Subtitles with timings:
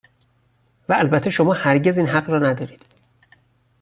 [0.89, 2.85] و البته شما هرگز این حق را ندارید